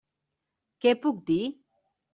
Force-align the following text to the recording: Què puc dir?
Què 0.85 0.95
puc 1.05 1.23
dir? 1.31 1.41